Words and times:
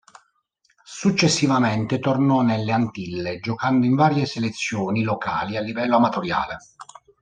Successivamente 0.83 1.99
tornò 1.99 2.41
nelle 2.41 2.71
Antille, 2.71 3.37
giocando 3.39 3.85
in 3.85 3.93
varie 3.93 4.25
selezioni 4.25 5.03
locali 5.03 5.57
a 5.57 5.61
livello 5.61 5.97
amatoriale. 5.97 6.57